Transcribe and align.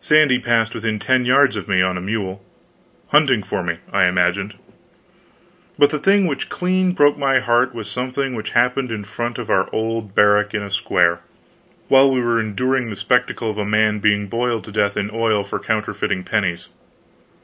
Sandy 0.00 0.40
passed 0.40 0.74
within 0.74 0.98
ten 0.98 1.24
yards 1.24 1.54
of 1.54 1.68
me 1.68 1.80
on 1.80 1.96
a 1.96 2.00
mule 2.00 2.42
hunting 3.10 3.40
for 3.44 3.62
me, 3.62 3.76
I 3.92 4.06
imagined. 4.06 4.56
But 5.78 5.90
the 5.90 6.00
thing 6.00 6.26
which 6.26 6.48
clean 6.48 6.90
broke 6.90 7.16
my 7.16 7.38
heart 7.38 7.72
was 7.72 7.88
something 7.88 8.34
which 8.34 8.50
happened 8.50 8.90
in 8.90 9.04
front 9.04 9.38
of 9.38 9.48
our 9.48 9.68
old 9.72 10.12
barrack 10.12 10.54
in 10.54 10.62
a 10.64 10.72
square, 10.72 11.20
while 11.86 12.10
we 12.12 12.20
were 12.20 12.40
enduring 12.40 12.90
the 12.90 12.96
spectacle 12.96 13.48
of 13.48 13.58
a 13.58 13.64
man 13.64 14.00
being 14.00 14.26
boiled 14.26 14.64
to 14.64 14.72
death 14.72 14.96
in 14.96 15.08
oil 15.12 15.44
for 15.44 15.60
counterfeiting 15.60 16.24
pennies. 16.24 16.66